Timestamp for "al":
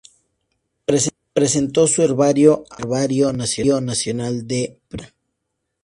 2.71-2.79